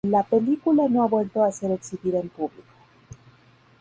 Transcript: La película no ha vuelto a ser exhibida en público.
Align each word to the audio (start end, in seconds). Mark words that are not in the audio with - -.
La 0.09 0.23
película 0.23 0.87
no 0.89 1.03
ha 1.03 1.07
vuelto 1.07 1.43
a 1.43 1.51
ser 1.51 1.69
exhibida 1.69 2.17
en 2.19 2.29
público. 2.29 2.63